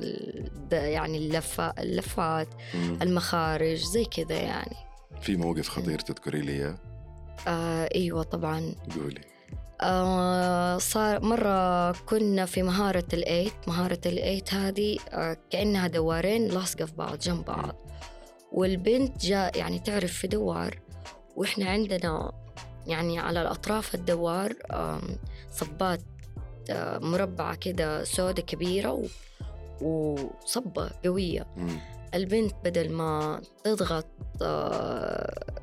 يعني 0.71 1.17
اللفة 1.17 1.73
اللفات 1.79 2.47
مم. 2.73 2.97
المخارج 3.01 3.77
زي 3.77 4.05
كذا 4.05 4.35
يعني. 4.35 4.75
في 5.21 5.35
موقف 5.35 5.69
خطير 5.69 5.99
تذكري 5.99 6.41
لي 6.41 6.51
اياه 6.51 6.75
آه 7.47 7.89
أيوة 7.95 8.23
طبعا. 8.23 8.75
قولي. 8.95 9.21
آه 9.81 10.77
صار 10.77 11.23
مرة 11.23 11.91
كنا 11.91 12.45
في 12.45 12.63
مهارة 12.63 13.07
الإيت 13.13 13.53
مهارة 13.67 14.01
الإيت 14.05 14.53
هذه 14.53 14.97
آه 15.11 15.37
كأنها 15.49 15.87
دوارين 15.87 16.47
لاصقة 16.47 16.85
في 16.85 16.95
بعض 16.95 17.19
جنب 17.19 17.45
بعض. 17.45 17.75
والبنت 18.51 19.25
جاء 19.25 19.57
يعني 19.57 19.79
تعرف 19.79 20.13
في 20.13 20.27
دوار 20.27 20.79
وإحنا 21.35 21.69
عندنا 21.69 22.31
يعني 22.87 23.19
على 23.19 23.41
الأطراف 23.41 23.95
الدوار 23.95 24.53
صبات 25.51 26.01
مربعة 27.01 27.55
كده 27.55 28.03
سودة 28.03 28.41
كبيرة 28.41 29.03
وصبة 29.81 30.91
قوية. 31.05 31.47
البنت 32.13 32.53
بدل 32.63 32.91
ما 32.91 33.41
تضغط 33.63 34.07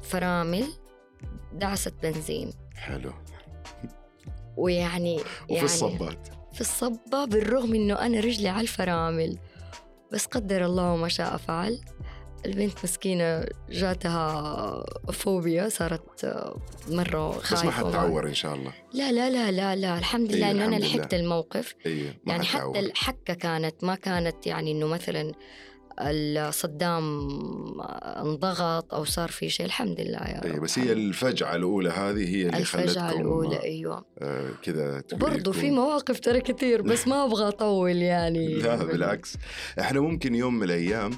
فرامل 0.02 0.66
دعست 1.52 1.94
بنزين. 2.02 2.52
حلو. 2.74 3.12
ويعني 4.56 5.16
وفي 5.16 5.52
يعني 5.52 5.64
الصبات. 5.64 6.28
في 6.52 6.60
الصبة 6.60 7.24
بالرغم 7.24 7.74
إنه 7.74 7.94
أنا 7.94 8.20
رجلي 8.20 8.48
على 8.48 8.60
الفرامل 8.60 9.38
بس 10.12 10.26
قدر 10.26 10.64
الله 10.64 10.96
ما 10.96 11.08
شاء 11.08 11.36
فعل. 11.36 11.80
البنت 12.46 12.78
مسكينة 12.84 13.46
جاتها 13.70 14.84
فوبيا 15.12 15.68
صارت 15.68 16.24
مرة 16.88 17.28
بس 17.38 17.52
ما 17.52 17.56
خايفة 17.56 17.70
حتعور 17.70 18.28
إن 18.28 18.34
شاء 18.34 18.54
الله. 18.54 18.72
لا 18.92 19.12
لا 19.12 19.30
لا 19.30 19.50
لا 19.50 19.76
لا 19.76 19.98
الحمد 19.98 20.32
لله 20.32 20.46
إيه، 20.46 20.52
إنه 20.52 20.64
أنا. 20.64 20.76
لحقت 20.76 21.14
الموقف. 21.14 21.74
أيوه 21.86 22.14
ما 22.24 22.32
يعني 22.32 22.44
حتى 22.44 22.80
الحكة 22.80 23.34
كانت 23.34 23.84
ما 23.84 23.94
كانت 23.94 24.46
يعني 24.46 24.72
إنه 24.72 24.86
مثلا 24.86 25.32
الصدام 26.02 27.30
انضغط 28.02 28.94
أو 28.94 29.04
صار 29.04 29.28
في 29.28 29.50
شيء. 29.50 29.66
الحمد 29.66 30.00
لله 30.00 30.18
يا 30.18 30.44
أيوه 30.44 30.56
رب. 30.56 30.62
بس 30.62 30.78
هي 30.78 30.92
الفجعة 30.92 31.56
الأولى 31.56 31.88
هذه 31.88 32.36
هي 32.36 32.46
اللي 32.46 32.58
الفجعة 32.58 33.08
خلتكم 33.08 33.20
الأولى 33.20 33.62
أيوة. 33.62 34.04
آه، 34.18 34.48
كذا 34.62 35.02
وبرضه 35.12 35.52
في 35.52 35.70
مواقف 35.70 36.20
ترى 36.20 36.40
كثير 36.40 36.82
بس 36.82 37.08
ما 37.08 37.24
أبغى 37.24 37.48
أطول 37.48 37.96
يعني. 37.96 38.54
لا 38.62 38.76
بالعكس. 38.76 39.36
إحنا 39.80 40.00
ممكن 40.00 40.34
يوم 40.34 40.54
من 40.54 40.62
الأيام 40.62 41.10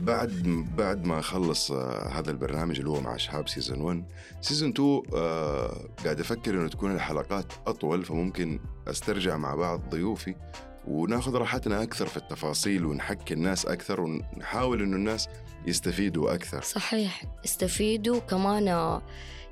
بعد 0.00 0.32
بعد 0.76 1.04
ما 1.04 1.18
اخلص 1.18 1.70
آه، 1.70 2.08
هذا 2.08 2.30
البرنامج 2.30 2.78
اللي 2.78 2.90
هو 2.90 3.00
مع 3.00 3.16
شهاب 3.16 3.48
season 3.48 3.80
1 3.80 4.04
season 4.40 4.70
2 4.70 5.02
آه 5.14 5.88
قاعد 6.04 6.20
أفكر 6.20 6.54
إنه 6.54 6.68
تكون 6.68 6.94
الحلقات 6.94 7.52
أطول 7.66 8.04
فممكن 8.04 8.60
أسترجع 8.88 9.36
مع 9.36 9.54
بعض 9.54 9.80
ضيوفي 9.90 10.34
وناخذ 10.86 11.34
راحتنا 11.34 11.82
أكثر 11.82 12.06
في 12.06 12.16
التفاصيل 12.16 12.84
ونحكي 12.84 13.34
الناس 13.34 13.66
أكثر 13.66 14.00
ونحاول 14.00 14.82
إنه 14.82 14.96
الناس 14.96 15.28
يستفيدوا 15.66 16.34
أكثر 16.34 16.62
صحيح 16.62 17.24
يستفيدوا 17.44 18.18
كمان 18.18 19.00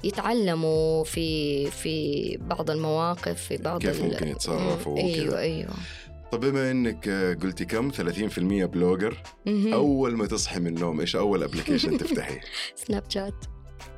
يتعلموا 0.05 1.05
في 1.05 1.71
في 1.71 2.37
بعض 2.37 2.71
المواقف 2.71 3.43
في 3.43 3.57
بعض 3.57 3.81
كيف 3.81 4.03
ممكن 4.03 4.29
يتصرفوا. 4.29 4.99
أيوه. 4.99 5.39
أيوه 5.39 5.71
طب 6.33 6.41
بما 6.41 6.71
إنك 6.71 7.09
آه، 7.09 7.35
قلتي 7.35 7.65
كم؟ 7.65 7.91
30% 7.91 8.39
blogger. 8.65 9.23
أول 9.49 10.17
ما 10.17 10.27
تصحي 10.27 10.61
من 10.61 10.67
النوم 10.67 11.01
إيش 11.01 11.17
أول 11.17 11.43
application 11.43 11.99
تفتحيه 11.99 12.41
سناب 12.75 13.03
شات. 13.09 13.35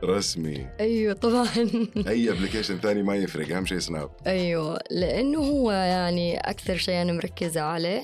رسمي. 0.04 0.66
أيوه 0.80 1.14
طبعا. 1.14 1.46
أي 2.08 2.30
application 2.30 2.78
ثاني 2.80 3.02
ما 3.02 3.16
يفرق 3.16 3.56
أهم 3.56 3.66
شيء 3.66 3.78
سناب. 3.78 4.10
أيوه 4.26 4.78
لأنه 4.90 5.38
هو 5.38 5.70
يعني 5.72 6.38
أكثر 6.38 6.76
شيء 6.76 7.02
أنا 7.02 7.12
مركزة 7.12 7.60
عليه. 7.60 8.02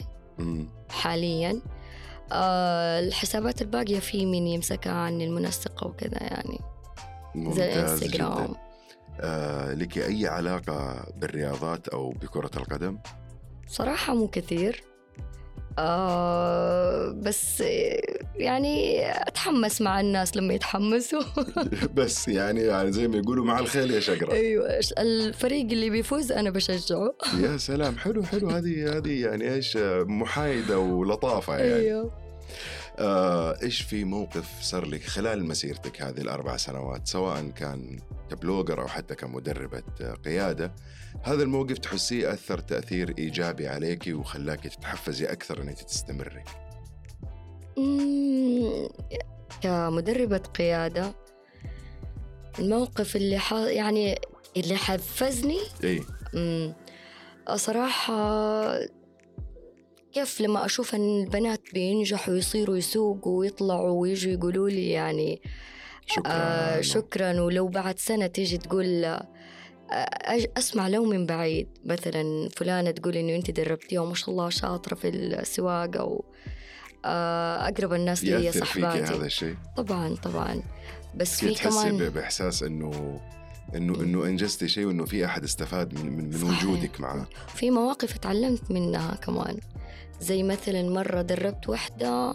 حاليا. 0.90 1.60
آه 2.32 3.00
الحسابات 3.00 3.62
الباقية 3.62 3.98
في 3.98 4.26
مين 4.26 4.46
يمسكها 4.46 4.92
عني 4.92 5.24
المنسقه 5.24 5.86
وكذا 5.86 6.22
يعني. 6.22 6.58
زي 7.36 7.72
الانستغرام 7.72 8.54
آه 9.20 9.74
لك 9.74 9.98
أي 9.98 10.26
علاقة 10.26 11.06
بالرياضات 11.16 11.88
أو 11.88 12.10
بكرة 12.10 12.50
القدم؟ 12.56 12.98
صراحة 13.68 14.14
مو 14.14 14.28
كثير. 14.28 14.82
آه 15.78 17.10
بس 17.10 17.62
يعني 18.36 19.06
أتحمس 19.22 19.80
مع 19.82 20.00
الناس 20.00 20.36
لما 20.36 20.54
يتحمسوا. 20.54 21.22
بس 21.96 22.28
يعني, 22.28 22.60
يعني 22.60 22.92
زي 22.92 23.08
ما 23.08 23.16
يقولوا 23.16 23.44
مع 23.44 23.58
الخيل 23.58 23.90
يا 23.90 24.00
شقرة. 24.00 24.32
أيوة 24.32 24.76
إيش 24.76 24.92
الفريق 24.92 25.66
اللي 25.70 25.90
بيفوز 25.90 26.32
أنا 26.32 26.50
بشجعه. 26.50 27.14
يا 27.44 27.56
سلام 27.56 27.98
حلو 27.98 28.22
حلو. 28.22 28.48
هذه 28.50 28.96
هذه 28.96 29.22
يعني 29.22 29.54
إيش 29.54 29.78
محايدة 30.06 30.78
ولطافة 30.78 31.56
يعني. 31.56 31.74
أيوة. 31.74 32.02
آه 32.02 32.24
إيش 32.98 33.82
في 33.82 34.04
موقف 34.04 34.62
صار 34.62 34.84
لك 34.84 35.02
خلال 35.02 35.44
مسيرتك 35.44 36.02
هذه 36.02 36.20
الأربع 36.20 36.56
سنوات؟ 36.56 37.08
سواء 37.08 37.48
كان 37.50 38.00
كبلوجر 38.30 38.82
أو 38.82 38.88
حتى 38.88 39.14
كمدربة 39.14 39.82
آه، 40.00 40.12
قيادة 40.12 40.74
هذا 41.22 41.42
الموقف 41.42 41.78
تحسيه 41.78 42.32
أثر 42.32 42.58
تأثير 42.58 43.14
إيجابي 43.18 43.68
عليك 43.68 44.04
وخلاك 44.06 44.60
تتحفزي 44.60 45.26
أكثر 45.26 45.62
إنك 45.62 45.82
تستمري؟ 45.82 46.44
أمم، 47.78 48.88
كمدربة 49.60 50.38
قيادة 50.38 51.14
الموقف 52.58 53.16
اللي 53.16 53.38
ح... 53.38 53.52
يعني 53.52 54.18
اللي 54.56 54.76
حفزني؟ 54.76 55.58
إي. 55.84 56.02
أمم، 56.34 56.74
صراحة 57.54 58.14
كيف 60.14 60.40
لما 60.40 60.64
أشوف 60.64 60.94
أن 60.94 61.20
البنات 61.22 61.60
بينجحوا 61.74 62.34
يصيروا 62.34 62.76
يسوقوا 62.76 63.38
ويطلعوا 63.40 64.00
ويجوا 64.00 64.32
يقولوا 64.32 64.68
لي 64.70 64.90
يعني 64.90 65.40
شكرا. 66.06 66.22
آه 66.32 66.80
شكرا. 66.80 67.40
ولو 67.40 67.68
بعد 67.68 67.98
سنة 67.98 68.26
تيجي 68.26 68.58
تقول 68.58 69.04
آه، 69.04 69.26
أسمع 70.58 70.88
لو 70.88 71.04
من 71.04 71.26
بعيد. 71.26 71.68
مثلا 71.84 72.48
فلانة 72.56 72.90
تقول 72.90 73.16
إنه 73.16 73.36
أنت 73.36 73.50
دربتيها 73.50 74.00
وما 74.00 74.14
شاء 74.14 74.30
الله 74.30 74.48
شاطرة 74.50 74.94
في 74.94 75.08
السواقة 75.08 76.00
أو 76.00 76.24
آه، 77.04 77.68
أقرب 77.68 77.92
الناس 77.92 78.24
لي 78.24 78.52
فيك 78.52 78.56
هذا 78.56 78.64
صحباتي. 78.64 79.14
الشيء. 79.26 79.56
طبعا 79.76 80.14
طبعا. 80.14 80.62
بس 81.14 81.40
في 81.40 81.54
كمان 81.54 81.96
ب- 81.98 82.02
باحساس 82.14 82.62
إنه 83.74 83.94
إنه 83.94 84.02
انه 84.02 84.24
انجزتي 84.24 84.68
شيء 84.68 84.86
وإنه 84.86 85.04
في 85.04 85.24
أحد 85.24 85.44
استفاد 85.44 85.94
من 85.94 86.16
من, 86.16 86.24
من 86.24 86.38
صحيح. 86.38 86.64
وجودك 86.64 87.00
معاه 87.00 87.26
في 87.54 87.70
مواقف 87.70 88.14
اتعلمت 88.16 88.70
منها 88.70 89.14
كمان. 89.14 89.58
زي 90.20 90.42
مثلا 90.42 90.82
مرة 90.82 91.22
دربت 91.22 91.68
وحدة 91.68 92.34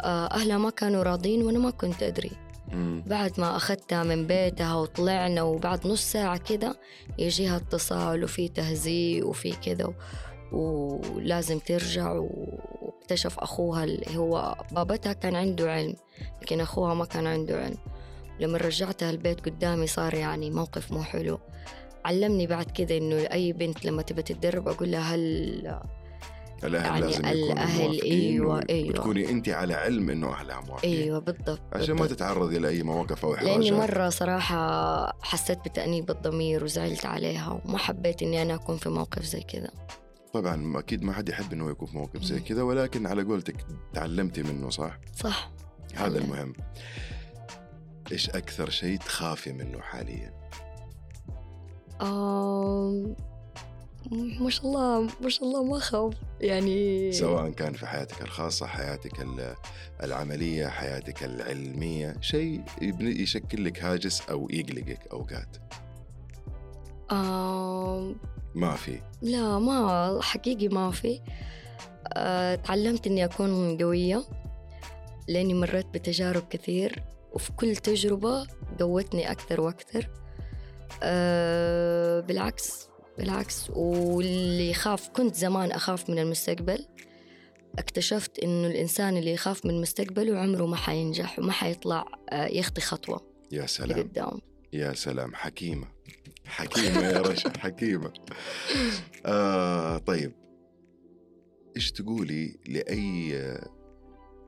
آه، 0.00 0.26
أهلها 0.26 0.58
ما 0.58 0.70
كانوا 0.70 1.02
راضين 1.02 1.42
وأنا 1.42 1.58
ما 1.58 1.70
كنت 1.70 2.02
أدري. 2.02 2.30
مم. 2.72 3.04
بعد 3.06 3.40
ما 3.40 3.56
أخذتها 3.56 4.02
من 4.02 4.26
بيتها 4.26 4.74
وطلعنا 4.74 5.42
وبعد 5.42 5.86
نص 5.86 6.12
ساعة 6.12 6.36
كده 6.38 6.78
يجيها 7.18 7.56
اتصال 7.56 8.24
وفي 8.24 8.48
تهزيء 8.48 9.26
وفي 9.26 9.52
كده 9.64 9.92
ولازم 10.52 11.58
ترجع 11.58 12.12
واكتشف 12.12 13.38
أخوها 13.38 13.84
اللي 13.84 14.16
هو 14.16 14.56
بابتها 14.72 15.12
كان 15.12 15.34
عنده 15.34 15.72
علم 15.72 15.94
لكن 16.42 16.60
أخوها 16.60 16.94
ما 16.94 17.04
كان 17.04 17.26
عنده 17.26 17.60
علم. 17.64 17.78
لما 18.40 18.58
رجعتها 18.58 19.10
البيت 19.10 19.40
قدامي 19.46 19.86
صار 19.86 20.14
يعني 20.14 20.50
موقف 20.50 20.92
مو 20.92 21.02
حلو 21.02 21.38
علمني 22.04 22.46
بعد 22.46 22.70
كده 22.70 22.96
إنه 22.96 23.16
أي 23.16 23.52
بنت 23.52 23.84
لما 23.84 24.02
تبى 24.02 24.22
تتدرب 24.22 24.68
أقول 24.68 24.90
لها 24.92 25.14
هل 25.14 25.78
الأهل 26.64 26.84
يعني 26.84 27.00
لازم 27.00 27.24
أيوة، 28.04 28.54
و- 28.56 28.58
أيوة. 28.70 28.88
وتكوني 28.90 29.30
أنت 29.30 29.48
على 29.48 29.74
علم 29.74 30.10
إنه 30.10 30.32
أهلها 30.32 30.60
موافقين 30.60 31.02
أيوة 31.02 31.18
بالضبط 31.18 31.60
عشان 31.72 31.94
ما. 31.94 32.06
تتعرضي 32.06 32.58
لأي 32.58 32.82
مواقف 32.82 33.24
أو 33.24 33.34
لأني 33.34 33.48
احراجات 33.50 33.72
مرة 33.72 34.08
صراحة 34.08 35.18
حسيت 35.22 35.58
بتأنيب 35.58 36.10
الضمير 36.10 36.64
وزعلت 36.64 37.06
عليها 37.06 37.60
وما 37.64 37.78
حبيت 37.78 38.22
إني 38.22 38.42
أنا 38.42 38.54
أكون 38.54 38.76
في 38.76 38.88
موقف 38.88 39.22
زي 39.24 39.40
كذا 39.40 39.70
طبعا 40.32 40.78
أكيد 40.78 41.02
ما 41.02 41.12
حد 41.12 41.28
يحب 41.28 41.52
إنه 41.52 41.70
يكون 41.70 41.88
في 41.88 41.96
موقف 41.96 42.22
زي. 42.22 42.40
كذا 42.40 42.62
ولكن 42.62 43.06
على 43.06 43.22
قولتك 43.22 43.56
تعلمتي 43.94 44.42
منه 44.42 44.70
صح 44.70 44.98
صح 45.16 45.50
هذا. 45.94 46.18
المهم 46.18 46.52
إيش 48.12 48.30
أكثر 48.30 48.70
شيء 48.70 48.98
تخافي 48.98 49.52
منه 49.52 49.80
حاليا؟ 49.80 50.32
آم... 52.00 53.16
ما 54.40 54.50
شاء 54.50 54.66
الله 54.66 55.08
ما 55.20 55.28
شاء 55.28 55.44
الله 55.44 55.64
ما 55.64 55.78
خاف 55.78 56.14
يعني 56.40 57.12
سواء 57.12 57.50
كان 57.50 57.72
في 57.72 57.86
حياتك 57.86 58.22
الخاصة 58.22 58.66
حياتك 58.66 59.20
ال- 59.20 59.54
العملية 60.02 60.66
حياتك 60.66 61.24
العلمية 61.24 62.16
شيء 62.20 62.62
يشكل 63.00 63.64
لك 63.64 63.84
هاجس 63.84 64.22
أو 64.30 64.48
يقلقك 64.50 65.08
أوقات. 65.12 65.56
آم... 67.12 68.16
ما 68.54 68.74
في. 68.74 69.00
لا 69.22 69.58
ما 69.58 70.18
حقيقي 70.22 70.68
ما 70.68 70.90
في. 70.90 71.20
آه، 72.12 72.54
تعلمت 72.54 73.06
إني 73.06 73.24
أكون 73.24 73.78
قوية 73.82 74.24
لأني 75.28 75.54
مريت 75.54 75.86
بتجارب 75.86 76.42
كثير. 76.50 77.02
وفي 77.32 77.52
كل 77.52 77.76
تجربة 77.76 78.46
قوتني 78.80 79.30
أكثر 79.30 79.60
وأكثر 79.60 80.08
أه 81.02 82.20
بالعكس 82.20 82.88
بالعكس. 83.18 83.70
واللي 83.70 84.70
يخاف 84.70 85.08
كنت 85.08 85.34
زمان 85.34 85.72
أخاف 85.72 86.10
من 86.10 86.18
المستقبل. 86.18 86.86
اكتشفت 87.78 88.38
إنه 88.38 88.66
الإنسان 88.66 89.16
اللي 89.16 89.32
يخاف 89.32 89.66
من 89.66 89.80
مستقبله 89.80 90.38
عمره 90.38 90.66
ما 90.66 90.76
حينجح 90.76 91.38
وما 91.38 91.52
حيطلع 91.52 92.04
آه، 92.30 92.46
يخطي 92.46 92.80
خطوة 92.80 93.20
يا 93.52 93.66
سلام. 93.66 93.98
لقدام. 93.98 94.38
يا 94.72 94.92
سلام. 94.92 95.34
حكيمة. 95.34 95.86
حكيمة 96.46 97.00
يا 97.00 97.20
رشا. 97.20 97.52
حكيمة. 97.64 98.12
آه 99.26 99.98
طيب. 99.98 100.32
إيش 101.76 101.92
تقولي 101.92 102.56
لأي 102.68 103.36
آه، 103.36 103.68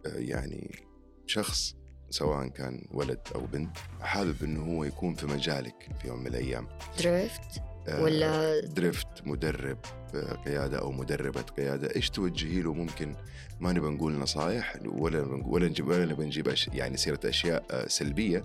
يعني 0.06 0.84
شخص 1.26 1.74
سواء 2.10 2.48
كان 2.48 2.82
ولد 2.90 3.18
أو 3.34 3.40
بنت 3.46 3.76
حابب 4.00 4.36
إنه 4.44 4.64
هو 4.76 4.84
يكون 4.84 5.14
في 5.14 5.26
مجالك 5.26 5.88
في 6.02 6.08
يوم 6.08 6.20
من 6.20 6.26
الأيام. 6.26 6.68
drift 6.98 7.62
آه، 7.88 8.02
ولا 8.02 8.60
drift 8.60 9.06
مدرب 9.24 9.78
آه، 10.14 10.32
قيادة 10.32 10.78
أو 10.78 10.92
مدربة 10.92 11.40
قيادة 11.42 11.96
إيش 11.96 12.10
توجهي 12.10 12.62
له؟ 12.62 12.72
ممكن 12.74 13.16
ما 13.60 13.72
نبغى 13.72 13.90
نقول 13.90 14.12
نصائح 14.12 14.76
ولا 14.86 15.42
ولا 15.46 15.68
نجيب 15.68 15.88
ولا 15.88 16.04
نبغى 16.04 16.26
نجيب. 16.26 16.54
يعني 16.72 16.96
سيرة 16.96 17.20
أشياء 17.24 17.64
آه، 17.70 17.88
سلبية. 17.88 18.44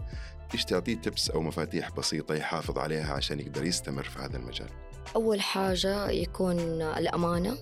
إيش 0.54 0.66
تعطيه 0.66 0.96
tips 0.96 1.30
أو 1.30 1.42
مفاتيح 1.42 1.92
بسيطة 1.92 2.36
يحافظ 2.36 2.78
عليها 2.78 3.14
عشان 3.14 3.40
يقدر 3.40 3.64
يستمر 3.66 4.04
في 4.04 4.20
هذا 4.20 4.38
المجال؟ 4.38 4.70
أول 5.16 5.42
حاجة 5.42 6.10
يكون 6.10 6.60
الأمانة. 6.82 7.58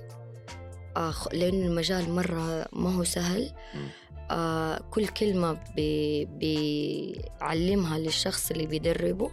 آه، 0.97 1.11
خ- 1.11 1.33
لأن 1.33 1.63
المجال 1.63 2.09
مرة 2.11 2.65
ما 2.73 2.95
هو 2.95 3.03
سهل. 3.03 3.51
مم. 3.75 3.87
آه، 4.31 4.81
كل 4.91 5.07
كلمة 5.07 5.57
بي- 5.75 6.25
بيعلمها 6.25 7.97
للشخص 7.99 8.51
اللي 8.51 8.65
بيدربه 8.65 9.31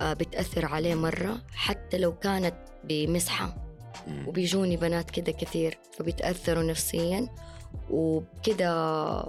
آه، 0.00 0.12
بتأثر 0.12 0.66
عليه 0.66 0.94
مرة 0.94 1.42
حتى 1.54 1.98
لو 1.98 2.18
كانت 2.18 2.54
بمسحة. 2.84 3.56
وبيجوني 4.26 4.76
بنات 4.76 5.10
كده 5.10 5.32
كثير 5.32 5.78
فبيتأثروا 5.98 6.62
نفسيا. 6.62 7.28
وبكده 7.90 9.24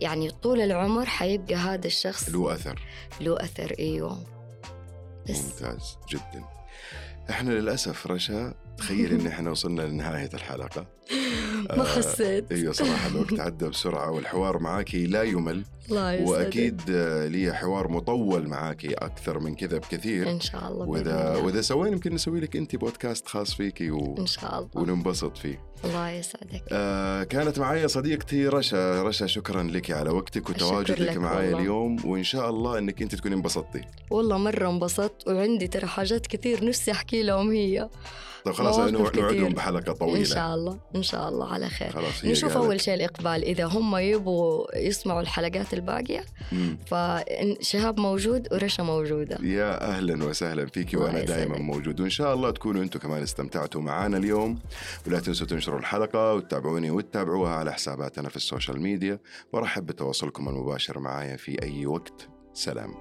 يعني 0.00 0.30
طول 0.30 0.60
العمر 0.60 1.06
حيبقى 1.06 1.54
هذا 1.54 1.86
الشخص 1.86 2.28
له 2.28 2.54
أثر. 2.54 2.82
له 3.20 3.36
أثر 3.44 3.74
أيوه. 3.78 4.18
بس. 5.28 5.36
ممتاز 5.44 5.96
جدا. 6.08 6.44
إحنا 7.30 7.50
للأسف 7.52 8.06
رشا 8.06 8.54
تخيل 8.78 9.12
إن 9.20 9.26
إحنا 9.26 9.50
وصلنا 9.50 9.82
لنهاية 9.82 10.30
الحلقة. 10.34 10.86
ما 11.76 11.84
حسيت 11.84 12.52
أيوه 12.52 12.72
صراحة 12.72 13.08
الوقت 13.08 13.40
عدى 13.40 13.68
بسرعة 13.68 14.10
والحوار 14.10 14.58
معاكي 14.58 15.06
لا 15.06 15.22
يمل. 15.22 15.62
الله 15.90 16.12
يسعدك 16.12 16.28
وأكيد 16.28 16.80
آه، 16.90 17.26
لي 17.26 17.54
حوار 17.54 17.88
مطول 17.88 18.48
معاكي 18.48 18.94
أكثر 18.94 19.38
من 19.38 19.54
كذا 19.54 19.78
بكثير 19.78 20.30
إن 20.30 20.40
شاء 20.40 20.68
الله 20.68 20.88
وإذا. 20.88 21.36
وإذا 21.36 21.60
سوينا 21.60 21.92
يمكن 21.92 22.14
نسوي 22.14 22.40
لك 22.40 22.56
انت 22.56 22.76
بودكاست 22.76 23.28
خاص 23.28 23.54
فيكي 23.54 23.90
و... 23.90 24.14
إن 24.18 24.26
شاء 24.26 24.58
الله 24.58 24.70
وننبسط 24.74 25.36
فيه. 25.36 25.68
الله 25.84 26.10
يسعدك 26.10 26.62
آه 26.72 27.22
كانت 27.22 27.58
معي 27.58 27.88
صديقتي 27.88 28.48
رشا، 28.48 29.02
رشا 29.02 29.26
شكرا 29.26 29.62
لك 29.62 29.90
على 29.90 30.10
وقتك 30.10 30.50
وتواجدك 30.50 31.16
معي. 31.16 31.54
اليوم 31.54 32.06
وإن 32.06 32.24
شاء 32.24 32.50
الله 32.50 32.78
إنك 32.78 33.02
انت 33.02 33.14
تكوني 33.14 33.34
انبسطتي. 33.34 33.84
والله 34.10 34.38
مرة 34.38 34.70
انبسطت 34.70 35.28
وعندي 35.28 35.66
ترى 35.66 35.86
حاجات 35.86 36.26
كثير 36.26 36.64
نفسي 36.64 36.90
أحكي 36.90 37.22
لهم 37.22 37.50
هي 37.50 37.88
طيب 38.44 38.54
خلاص. 38.54 38.78
نوعدهم 38.78 39.52
بحلقة 39.52 39.92
طويلة. 39.92 40.18
إن 40.18 40.24
شاء 40.24 40.54
الله 40.54 40.78
إن 40.96 41.02
شاء 41.02 41.28
الله 41.28 41.52
على 41.52 41.68
خير 41.68 41.90
خلاص 41.90 42.24
نشوف. 42.24 42.56
أول 42.56 42.80
شيء 42.80 42.94
الإقبال 42.94 43.44
إذا 43.44 43.64
هم 43.64 43.96
يبغوا 43.96 44.78
يسمعوا 44.78 45.20
الحلقات 45.20 45.74
الباقية. 45.78 46.24
مم. 46.52 46.78
فشهاب 46.86 48.00
موجود 48.00 48.48
ورشا 48.52 48.82
موجودة. 48.82 49.38
يا 49.42 49.90
أهلا 49.90 50.24
وسهلا 50.24 50.66
فيك 50.66 50.94
الله 50.94 51.06
وأنا 51.06 51.24
دائما. 51.24 51.58
موجود. 51.58 52.00
وإن 52.00 52.10
شاء 52.10 52.34
الله 52.34 52.50
تكونوا 52.50 52.82
أنتم 52.82 52.98
كمان 52.98 53.22
استمتعتوا 53.22 53.80
معنا 53.80 54.16
اليوم. 54.16 54.58
ولا 55.06 55.20
تنسوا 55.20 55.46
تنشروا 55.46 55.78
الحلقة 55.78 56.34
وتتابعوني 56.34 56.90
وتتابعوها 56.90 57.54
على 57.54 57.72
حساباتنا 57.72 58.28
في 58.28 58.36
السوشيال 58.36 58.80
ميديا. 58.80 59.18
وأرحب 59.52 59.86
بتواصلكم 59.86 60.48
المباشر 60.48 60.98
معايا 60.98 61.36
في 61.36 61.62
أي 61.62 61.86
وقت. 61.86 62.28
سلام. 62.54 62.94